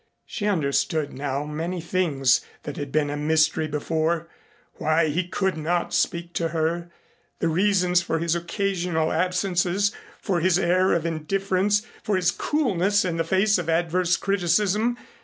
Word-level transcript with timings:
She 0.25 0.47
understood 0.47 1.13
now 1.13 1.43
many 1.45 1.79
things 1.79 2.41
that 2.63 2.75
had 2.75 2.91
been 2.91 3.11
a 3.11 3.15
mystery 3.15 3.67
before; 3.67 4.27
why 4.79 5.09
he 5.09 5.27
could 5.27 5.55
not 5.55 5.93
speak 5.93 6.33
to 6.33 6.47
her; 6.47 6.89
the 7.37 7.47
reasons 7.47 8.01
for 8.01 8.17
his 8.17 8.33
occasional 8.33 9.11
absences, 9.11 9.91
for 10.19 10.39
his 10.39 10.57
air 10.57 10.93
of 10.93 11.05
indifference, 11.05 11.83
for 12.01 12.15
his 12.15 12.31
coolness 12.31 13.05
in 13.05 13.17
the 13.17 13.23
face 13.23 13.59
of 13.59 13.69
adverse 13.69 14.17
criticism. 14.17 14.97